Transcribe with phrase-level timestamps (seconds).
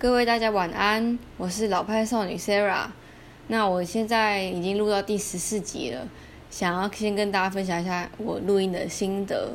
[0.00, 2.86] 各位大家晚安，我是老派少女 Sarah。
[3.48, 6.06] 那我现在已经录到第十四集了，
[6.48, 9.50] 想要先跟大家分享一下我录音的心得。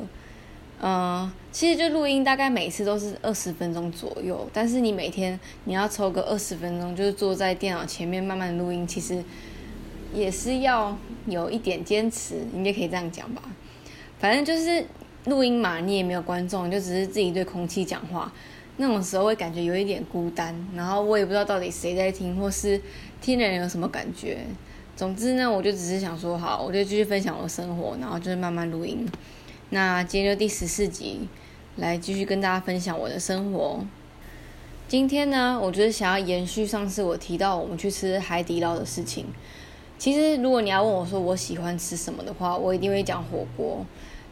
[0.82, 9.24] 嗯，其实就录音大概每次都是二十分钟左右，但是你每天你要抽个二十分钟，就是坐在电脑前面慢慢录音，其实
[10.12, 13.40] 也是要有一点坚持，应该可以这样讲吧。
[14.18, 14.84] 反正就是
[15.24, 18.30] 录音嘛，你也没有观众，就只是自己对空气讲话。
[18.76, 22.80] 那种时候会感觉有一点孤单，然后我也不知道到底谁在听，或是
[23.20, 24.38] 听的人有什么感觉。
[24.96, 29.08] 总之呢，我就只是想说，好，我就继续分享我的生活，然后就是慢慢录音。
[29.70, 31.28] 那今天就第十四集，
[31.76, 33.84] 来继续跟大家分享我的生活。
[34.88, 39.26] 今天呢，我就是想要延续上次我提到我们去吃海底捞的事情。
[39.98, 43.86] 其实如果你要问我说我喜欢吃什么的话，我一定会讲火锅。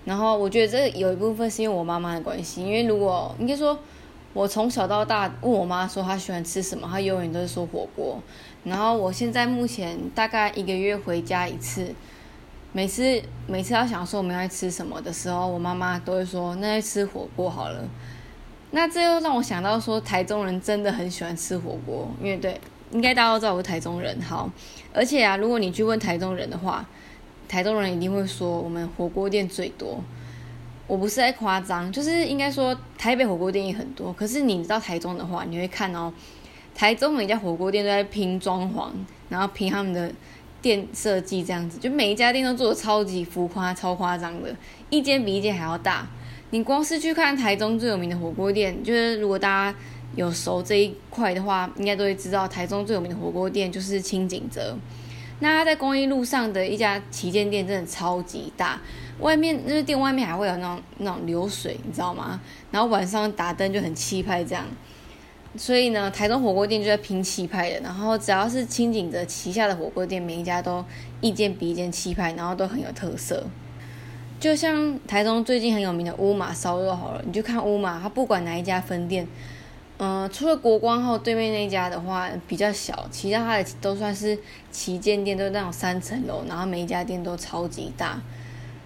[0.05, 3.79] 然后我觉得这有一部分是因为我妈妈的关系，因为如果应该说。
[4.33, 8.19] 我从小到大问我妈说她喜欢吃什么，她永远都是说火锅。
[8.65, 11.95] 然后我现在目前大概一个月回家一次，
[12.73, 17.85] 每次每次要想说我们要吃什么的时候，我妈妈都会说那就吃火锅好了。
[18.71, 22.59] 那这又让我想到说台中人真的很喜欢吃火锅，因为对，
[22.91, 24.19] 应该大家都知道我是台中人。
[24.23, 24.51] 好，
[24.95, 26.87] 而且啊，如果你去问台中人的话，
[27.47, 30.01] 台中人一定会说我们火锅店最多。
[30.87, 36.13] 我不是在夸张，就是应该说台北火锅店也很多，可是你到台中的话，你会看哦，
[36.75, 38.91] 台中每家火锅店都在拼装潢，
[39.29, 40.13] 然后拼他们的
[40.61, 44.55] 店设计这样子，就每一家店都做的超级浮夸、超夸张的，
[44.91, 46.07] 一间比一间还要大。
[46.51, 49.79] 你光是去看台中最有名的火锅店，就是如果大家
[50.17, 54.77] 有熟这一块的话，应该都会知道台中最有名的火锅店就是清景泽。
[55.43, 58.81] 那他在公益路上的一家旗舰店真的超级大，
[59.19, 62.41] 外面那个店外面还会有那种那种流水，你知道吗？
[62.71, 64.65] 然后晚上打灯就很气派这样。
[65.57, 70.85] 所以呢，台中火锅店就在拼气派的，然后只要是清景泽旗下的火锅店，每一家都
[71.21, 73.45] 一间比一间气派，然后都很有特色。
[74.39, 79.27] 就像台中最近很有名的乌马烧肉好了，你就看乌马，它不管哪一家分店。
[80.05, 84.37] 嗯，除了国光后对面那家的话比较小，其他它的都算是
[84.73, 88.21] 旗舰店，都是那种三层楼，然后每一家店都超级大。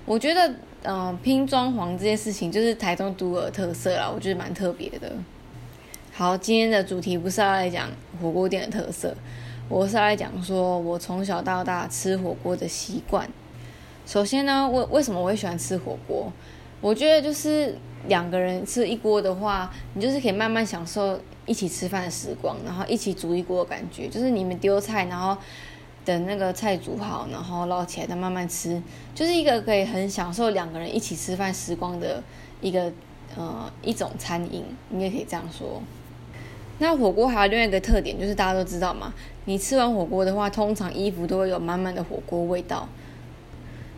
[0.05, 5.11] 我觉得，嗯，拼装潢这件事情就是台中独有特色啦，我觉得蛮特别的。
[6.13, 7.89] 好，今天的主题不是要来讲
[8.21, 9.17] 火锅店的特色，
[9.71, 13.27] 我是要来讲说我从小到大吃火锅的习惯。
[14.05, 16.31] 首先呢，为为什么我会喜欢吃火锅？
[16.83, 17.79] 我觉得就是
[18.09, 24.09] 两个人吃一锅的话，你就是可以慢慢享受一起吃饭的时光，然后一起煮一锅的感觉。
[24.09, 25.37] 就是你们丢菜，然后
[26.05, 28.81] 等那个菜煮好，然后捞起来再慢慢吃，
[29.15, 32.23] 就是一个可以很享受两个人一起吃饭时光的
[32.61, 32.93] 一个
[33.37, 35.83] 呃一种餐饮，你也可以这样说。
[36.79, 39.13] 那火锅还有另外一个特点，就是大家都知道嘛，
[39.47, 42.87] 你吃完火锅的话，通常衣服都会有满满的火锅味道。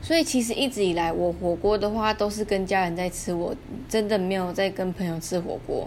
[0.00, 3.54] 所以其实一直以来，我火锅的话都是跟家人在吃，我
[3.88, 5.86] 真的没有在跟朋友吃火锅。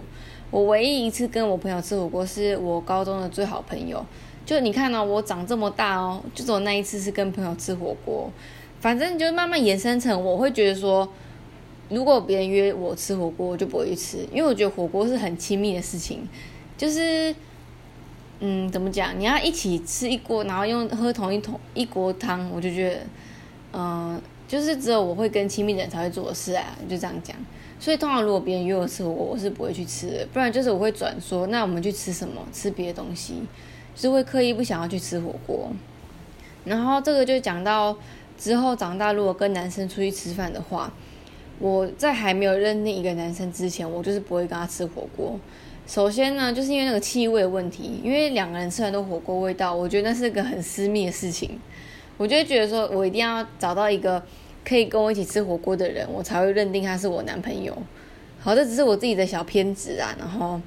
[0.50, 4.04] 我唯一一次跟我朋友吃火锅，是我高中的最好朋友。
[4.44, 8.30] 就你看到我长这么大哦，就只有那一次是跟朋友吃火锅。
[8.80, 11.08] 反正就慢慢延伸成，我会觉得说，
[11.88, 16.28] 如果别人约我吃火锅，我就不会去吃，因为我觉得火锅是很亲密的事情。
[16.76, 17.34] 就是，
[18.40, 19.18] 嗯，怎么讲？
[19.18, 23.00] 你要一起吃一锅，然后用喝同一桶一锅汤，我就觉得。
[23.72, 27.36] 嗯，就是只有我会跟亲密的人才会做的事啊，就这样讲。
[27.80, 30.26] 所以通常如果别人约我吃火锅，我是不会去吃的。
[30.32, 32.40] 不然就是我会转说，那我们去吃什么？
[32.52, 33.42] 吃别的东西，
[33.96, 35.70] 是会刻意不想要去吃火锅。
[36.64, 37.96] 然后这个就讲到
[38.38, 40.92] 之后长大，如果跟男生出去吃饭的话，
[41.58, 45.40] 我在还没有认定一个男生之前，我就是不会跟他吃火锅。
[45.84, 51.58] 首先呢，就是因为那个气味问题，因为两个人吃完都火锅味道，我觉得那是个很私密的事情。
[52.22, 54.22] 我就觉得说，我一定要找到一个
[54.64, 57.76] 可以跟我一起吃火锅的人，我才会认定他是我男朋友。
[58.38, 60.14] 好，这只是我自己的小偏执啊。
[60.16, 60.60] 然后，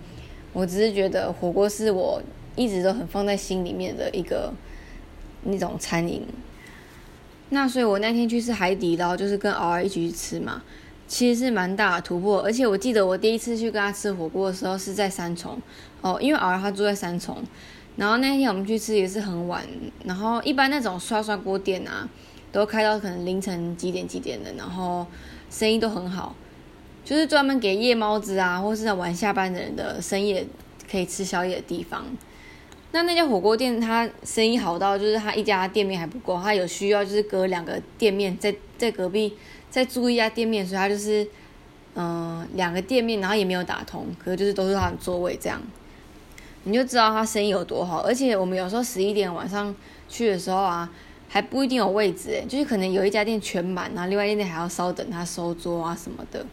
[0.51, 2.21] 我只是觉得火锅是我
[2.57, 4.53] 一直都很放在心里面的一个
[5.43, 6.27] 那种餐饮。
[7.51, 10.61] 那所以，我那天去吃海底捞，就是跟敖儿一起去吃嘛，
[11.07, 12.41] 其实是蛮大的突破。
[12.41, 15.57] 而且我记得我第一次去跟他吃火锅的时候是在三重
[16.01, 17.37] 哦，因为敖儿他住在三重。
[17.97, 19.63] 然后那天我们去吃也是很晚，
[20.03, 22.07] 然后一般那种刷刷锅店啊，
[22.51, 25.07] 都开到可能凌晨几点几点的，然后
[25.49, 26.35] 生意都很好，
[27.05, 30.45] 就是专门给夜猫子啊，或是晚下班的人的深夜
[30.91, 32.05] 可以吃宵夜的地方。
[32.91, 39.33] 那那家火锅店它生意好到，就是它一家店面还不够，它有需要就是隔两个店面在在隔壁
[39.69, 41.27] 再租一家店面，所以它就是
[41.95, 45.61] 嗯两个店面，然后也没有打通，可是就是都是它的座位这样。
[46.65, 48.01] 你就知道他生意有多好。
[48.01, 49.73] 而且我们有时候十一点晚上
[50.09, 50.91] 去的时候啊，
[51.29, 56.45] 还不一定有位置，就是可能有一家店全满，然后另外一家店还要稍等他收桌啊什么的。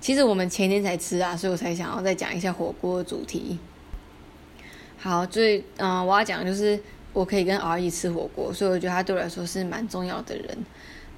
[0.00, 3.58] 其实我们前天才吃啊，所以我才想要再讲一下火锅的主题。
[4.98, 6.78] 好，最嗯，我要讲就是
[7.12, 10.58] 我可以跟 R 一吃火锅，所以我觉得他对我来说是蛮重要的人。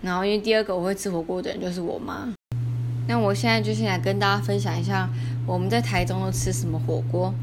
[0.00, 2.32] 然后因为第二个我会吃火锅的人就是我妈。
[3.08, 5.08] 那我现在就先来跟大家分享一下
[5.46, 7.34] 我们在台中都吃什么火锅。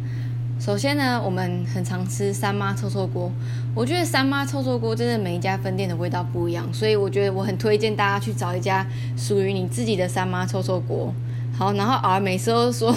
[0.57, 3.31] 首先呢，我们很常吃三妈臭臭锅。
[3.75, 8.85] 我觉得三妈臭臭锅真的每一家分店的味道不一样，所以我觉得我很推荐大家去找一家
[9.17, 11.13] 属于你自己的三妈臭臭锅。
[11.57, 12.93] 好，然后 R 每次都说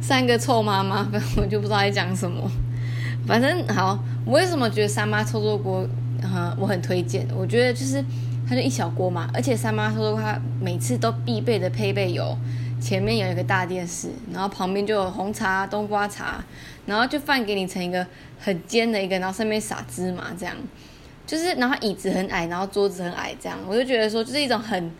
[0.00, 1.06] 三个臭妈妈，
[1.36, 2.50] 我就不知道在讲什么。
[3.26, 5.86] 反正好，我为什么觉得三妈臭臭锅
[6.22, 7.26] 哈我很推荐？
[7.36, 8.02] 我觉得就是
[8.48, 12.36] 它就一小锅嘛，而且三妈臭臭锅它每次都必备的配备有
[12.80, 16.44] 前面有一个大电视，然后旁边就有红茶、冬瓜茶，
[16.86, 18.06] 然后就饭给你盛一个
[18.38, 20.54] 很尖的一个，然后上面撒芝麻这样，
[21.26, 24.92] 就是然后椅子很矮，然后桌子很矮这样，我就觉得说就是一种很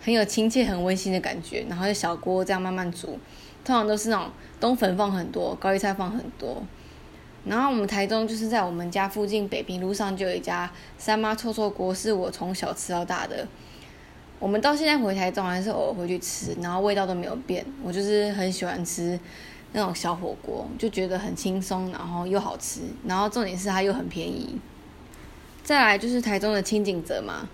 [0.00, 3.18] 很有亲切、很温馨的感觉，然后就小锅这样慢慢煮，
[3.64, 6.62] 通常都是那种冬粉放很多，高丽菜放很多。
[7.44, 13.46] 然后我们台中就是在我们家附近北平路上就有一家三妈臭臭锅，是我从小吃到大的。
[14.38, 17.64] 我们到现在回台中还是偶尔回去吃，然后味道都没有变。
[17.82, 19.18] 我就是很喜欢吃
[19.72, 24.58] 那种小火锅，就觉得很轻松，然后又好吃，然后重点是它又很便宜。
[25.64, 27.48] 再来就是台中的清景泽嘛，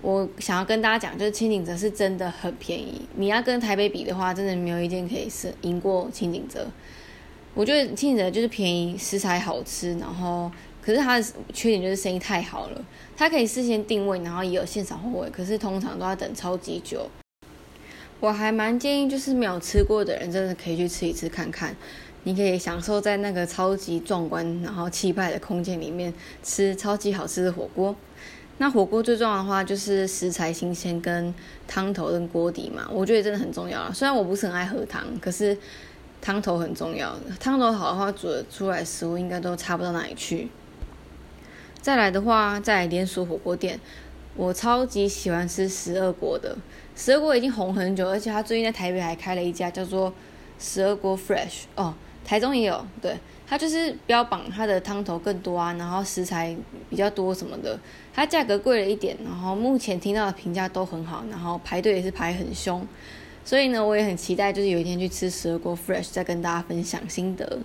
[0.00, 3.02] 我想要跟大家讲，就是清景泽是真的很便宜。
[3.16, 6.66] 你要跟台北比的话，真的没有一件可以是赢过清景泽。
[7.52, 10.50] 我觉得清泽就是便宜，食材好吃，然后
[10.82, 12.84] 可是它的缺点就是生意太好了。
[13.16, 17.08] 它可以事先定位，然后也有现场后位，可是通常都要等超级久。
[18.18, 21.74] 我还蛮建议，就是没有吃过的人，真的可以去吃一次看看。
[22.24, 26.12] 你可以享受在那个超级壮观、然后气派的空间里面
[26.42, 27.94] 吃超级好吃的火锅。
[28.58, 31.34] 那火锅最重要的话就是食材新鲜、跟
[31.66, 33.92] 汤头跟锅底嘛，我觉得真的很重要。
[33.92, 35.56] 虽然我不是很爱喝汤，可是。
[36.22, 40.50] 汤头很重要，汤头好的话，煮的出来食物应该都差不到哪里去。
[41.80, 43.80] 再来的话，在连锁火锅店，
[44.36, 46.56] 我超级喜欢吃十二国的。
[46.94, 50.12] 十二国已经红很久，而且他最近在台北还开了一家叫做
[50.58, 52.84] 十二锅 Fresh 哦，台中也有。
[53.00, 53.16] 对，
[53.46, 56.54] 它就是标榜它的汤头更多啊，然后食材
[56.90, 57.78] 比较多什么的。
[58.12, 62.86] 它价格贵了一点，然后目前听到的评价都很好，然后排队也是排很凶。
[63.42, 67.58] 所以呢，我也很期待，就是有一天去吃十二锅 fresh，再跟大家分享心得。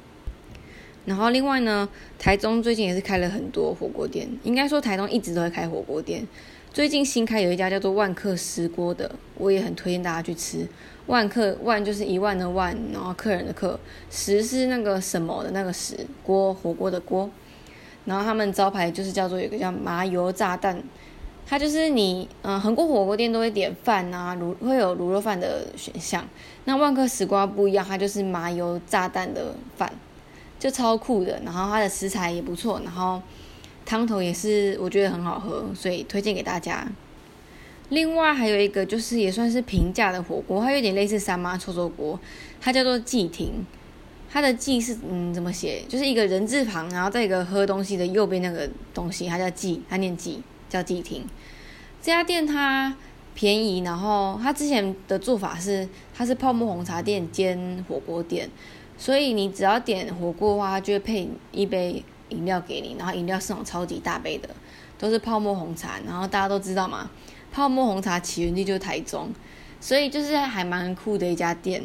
[1.05, 1.87] 然后另外呢，
[2.17, 6.27] 台中最近也是开了很多火锅店，应该说台中一直都会开火锅店。
[6.73, 10.67] 最近新开有一家叫做万客石锅的，我也很推荐大家去吃。
[11.05, 13.79] 万客万就是一万的万，然后客人的客，
[14.09, 17.29] 石是那个什么的那个石锅火锅的锅。
[18.03, 20.83] 然后他们招牌就是叫做有个叫麻油炸弹。
[21.47, 26.27] 它就是你，嗯，很多火锅店都会点饭啊，卤会有卤肉饭的选项。
[26.63, 29.93] 那万客石锅不一样，它就是麻油炸弹的饭，
[30.65, 31.39] 就超酷的。
[31.45, 33.21] 然后它的食材也不错，然后
[33.85, 36.87] 汤头也是我觉得很好喝，所以推荐给大家。
[37.89, 42.19] 另外还有一个就是也算是平价的火锅，它有点类似三妈臭臭锅，
[42.59, 43.63] 它叫做季亭。
[44.31, 45.83] 它的季是嗯怎么写？
[45.87, 50.41] 就是一个人字旁，然后再一个喝东西的右边那个东西，它叫季，它念季。
[50.67, 51.23] 叫季亭，
[52.01, 52.93] 这家店它
[53.35, 58.49] 便宜，然后它之前的做法是，它是泡沫红茶店兼火锅店，
[58.97, 64.49] 所以你只要点火锅的话，它就会配一杯饮料给你，然后饮料是那种超级大杯的，
[64.97, 67.09] 都是泡沫红茶，然后大家都知道嘛，
[67.51, 69.29] 泡沫红茶起源地就是台中，
[69.79, 71.83] 所以就是还蛮酷的一家店。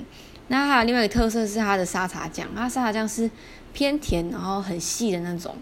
[0.48, 3.30] 那还有另外一个特色是它的沙茶酱，它沙茶酱是
[3.72, 5.54] 偏甜，然后很细的那种。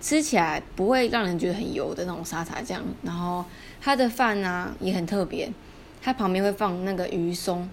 [0.00, 3.44] 吃起来不会让人觉得很油的那种沙茶酱，然后
[3.80, 5.52] 它的饭呢也很特别，
[6.00, 7.68] 它旁边会放那个鱼松，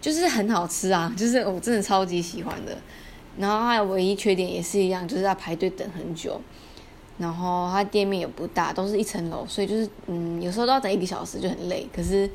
[0.00, 2.76] 就是很好吃啊，就是我真的超级喜欢的。
[3.38, 6.40] 然后它唯一缺点也是一样，就是要排队等很久。
[7.18, 11.86] 然后它店面也不大，都是一层楼，所以就是嗯，有时候都要等一个小时，就很累。
[11.94, 12.28] 可是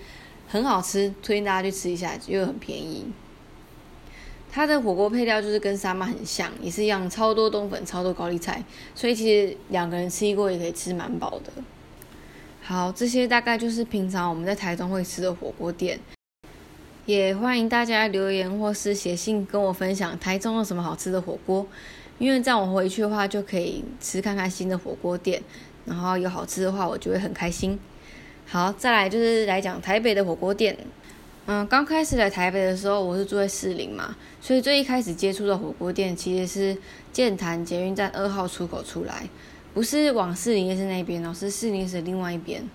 [0.47, 3.05] 很好吃，推荐大家去吃一下，又很便宜。
[4.51, 11.51] 它的火锅配料就是跟沙妈很像，也是一样，超多冬粉，超多高丽菜，所以其实两个人吃一锅也可以吃蛮饱的。
[12.61, 15.99] 好，这些大概就是平常我们在台中会吃的火锅店，
[17.05, 21.65] 也欢迎大家留言或是写信跟我分享台中有什么好吃的火锅，
[22.17, 25.39] 因为这样我回去的话就可以吃看看新的火锅店，
[25.85, 27.77] 然后有好吃的话我就会很开心。
[28.47, 30.75] 好，再来就是来讲台北的火锅店。
[31.45, 36.75] 嗯，刚开始来台北的时候，我是住在士林嘛，所以最一开始接触的火锅店其实是
[37.13, 39.29] 建潭捷运站二号出口出来，
[39.71, 42.67] 不是往士林夜市那边哦，是士林市另外一边。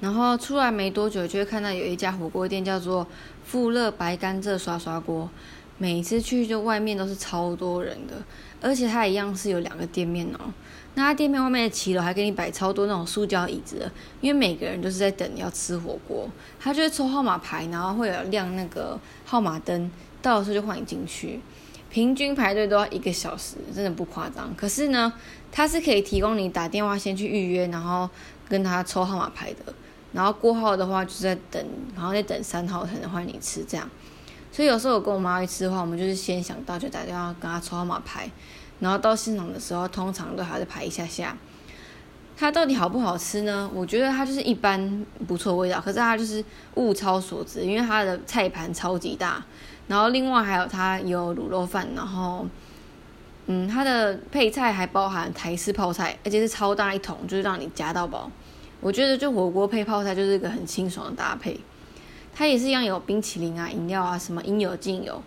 [0.00, 3.06] 然后出来没多久，就会看到有一家火锅店叫做
[3.44, 5.28] 富乐白甘蔗刷刷锅，
[5.76, 8.14] 每次去就外面都是超多人的，
[8.60, 10.52] 而且它一样是有两个店面哦。
[10.94, 13.90] 那它店面外面的骑楼还给你摆超多那种塑胶椅子，
[14.20, 16.28] 因为每个人都是在等要吃火锅。
[16.58, 19.90] 他就会抽号码牌，然后会有亮那个号码灯，
[20.20, 21.40] 到的时候就换你进去。
[21.90, 24.52] 平均排队都要一个小时，真的不夸张。
[24.56, 25.12] 可是呢，
[25.52, 28.08] 它是可以提供你打电话先去预约，然后
[28.48, 29.72] 跟他抽号码牌的。
[30.12, 31.64] 然后过号的话就在等，
[31.94, 33.88] 然后再等三号才能换你吃这样。
[34.52, 38.30] 所以有时候我跟我妈一吃的话，我们就是先想到就打电话跟他抽号码牌。
[38.80, 41.36] 然后到现场的时候，通常都还是排一下下。
[42.36, 43.70] 它到底好不好吃呢？
[43.74, 46.42] 我觉得它就是一般不错味道，可是它就是
[46.76, 49.44] 物超所值，因为它的菜盘超级大。
[49.86, 52.46] 然后另外还有它有卤肉饭，然后
[53.46, 58.30] 嗯，它的配菜还包含台式泡菜，而且是超大一桶，就是让你夹到饱。
[58.80, 61.58] 我觉得就火锅配泡菜就是一个很清爽的搭配。
[62.34, 65.22] 它也是一样有冰淇淋啊、饮料啊，什么应有尽有。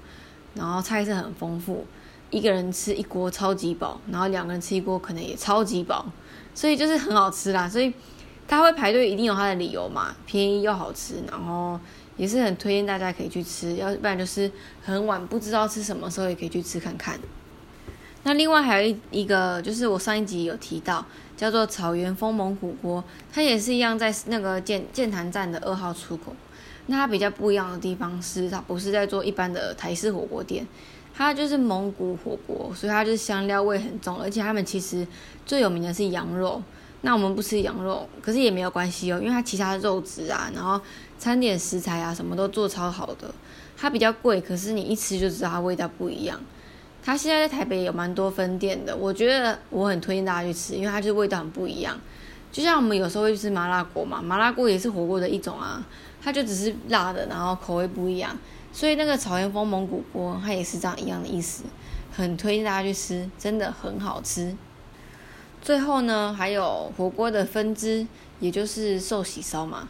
[0.55, 1.85] 然后菜色很丰富。
[2.29, 6.03] 一个人吃一锅超级饱，然后两个人吃一锅可能也超级饱，
[6.55, 7.69] 所以就是很好吃啦。
[7.69, 7.93] 所以
[8.47, 11.79] 他会排队，一定有他的理由嘛，便宜又好吃，然后
[12.17, 13.75] 也是很推荐大家可以去吃。
[13.75, 14.51] 要不然就是
[14.83, 17.19] 很晚不知道吃什么时候也可以去吃看看。
[18.23, 26.35] 那另外还有一一个就是我上一集有提到，叫做草原风蒙古锅，它也是一样在那个建建潭站的二号出口。
[26.87, 30.65] 那它比较不一样的地方是，它不是在做一般的台式火锅店。
[31.15, 35.07] 它就是蒙古火锅，所以它就是香料味很重，而且他们其实
[35.45, 36.61] 最有名的是羊肉。
[37.01, 40.79] 那我们不吃羊肉，可是也没有关系哦，因为它其他肉质啊，然后
[41.19, 43.33] 餐点食材啊，什么都做超好的。
[43.77, 46.39] 它比较贵，可是你一吃就知道它味道不一样。
[47.05, 51.99] 它现在在台北有蛮多分店的，我觉得我很推荐大家去吃，因为它就是味道很不一样。
[52.49, 55.83] 就像我们有时候会吃麻辣锅嘛，麻辣锅也是火锅的一种啊，
[56.21, 58.37] 它就只是辣的，然后口味不一样。
[58.71, 61.63] 所以那个草原风蒙古锅，它也是这样一样的意思，
[62.15, 64.55] 很推荐大家去吃，真的很好吃。
[65.61, 68.07] 最后呢，还有火锅的分支，
[68.39, 69.89] 也就是寿喜烧嘛。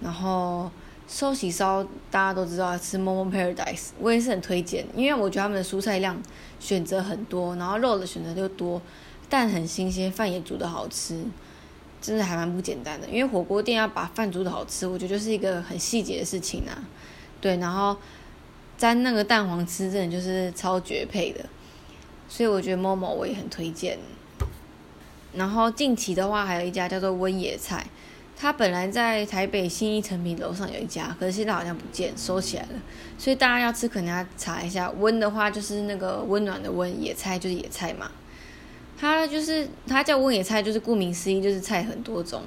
[0.00, 0.70] 然后
[1.12, 6.16] 寿喜烧大家都知道吃 Momo Paradise，我也是很推荐，因为我觉得他们的蔬菜量
[6.60, 8.80] 选择很多，然后肉的选择就多，
[9.28, 11.24] 蛋很新鲜，饭也煮的好吃，
[12.00, 13.08] 真的还蛮不简单的。
[13.08, 16.78] 因为火锅店要把饭煮的好吃，我觉得就是一个很细节的事情啊。
[17.40, 17.96] 对，然后
[18.78, 21.44] 沾那个蛋黄吃，真的就是超绝配的，
[22.28, 23.98] 所以我觉得 Momo 我也很推荐。
[25.34, 27.84] 然后近期的话，还有一家叫做温野菜，
[28.40, 32.68] 它本来在台北新一成品楼上有一家，可是现在好像不见，收起来了。
[33.18, 34.90] 所以大家要吃，可能要查一下。
[34.92, 38.10] 温的话就是那个温暖的温，野菜就是野菜嘛。
[38.98, 42.42] 它就是它叫温野菜，就是顾名思义，就是菜很多种。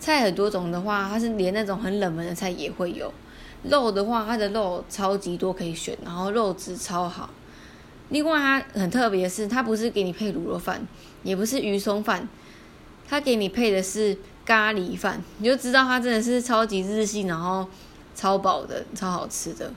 [0.00, 3.14] 菜很多种的话，它是连那种很冷门的菜也会有。
[3.62, 7.30] 肉的话，它的肉超级多可以选，然后肉质超好。
[8.08, 10.84] 另外，它很特别的是，它不是给你配卤肉饭，
[11.22, 12.28] 也不是鱼松饭，
[13.08, 14.18] 它给你配的是
[14.48, 17.68] 咖喱饭，你就知道它真的是超级日系，然后
[18.14, 19.70] 超饱的，超好吃的。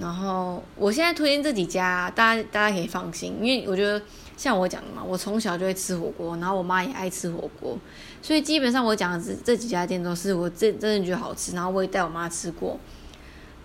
[0.00, 4.00] 然后我现在推荐这几家，大家大家可以放心，因为我觉得
[4.36, 7.76] 像我讲的嘛，我从小就会吃火锅，然后我妈也爱吃火锅，
[8.22, 12.78] 所以基本上我讲的这这几家店都是我真真的觉得好吃，然后我也带我妈吃过，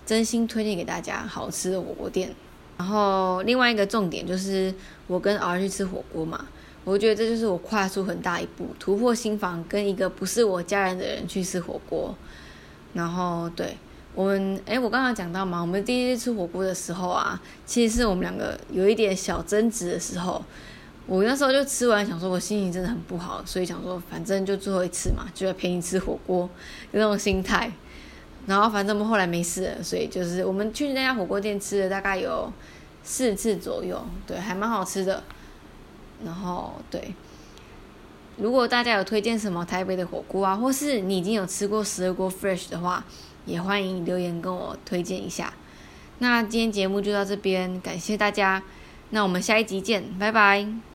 [0.08, 2.34] 真心推荐给大家好吃的火锅店。
[2.78, 4.74] 然后另外一个重点就是
[5.06, 6.48] 我跟儿去吃火锅嘛，
[6.84, 12.16] 我觉得这就是我跨出很大一步，突破心房，跟一个不是我家人的人去吃火锅。
[12.94, 13.78] 然后对。
[14.16, 20.44] 我们哎，我刚刚讲到嘛，我们第一次吃火锅的时候啊，其实是我们两个有一点小争执的时候。
[21.06, 26.50] 我那时候就吃完，想说我心情真的很不好，所以想说反正就最后一次嘛，就要陪你吃火锅，
[26.92, 27.72] 那种心态。
[28.46, 32.52] 然后反正我们后来没事了，所以就是我们去那家火锅店吃了大概有
[33.04, 35.24] 四次左右，对，还蛮好吃的。
[36.26, 37.14] 然后对，
[38.38, 43.04] 如果大家有推荐什么台北的火锅啊，或是你已经有吃过十二锅 fresh 的话。
[43.46, 45.52] 也欢迎留言跟我推荐一下。
[46.20, 48.62] 那今天节目就到这边，感谢大家。
[49.10, 50.80] 那我们下一集见，拜拜。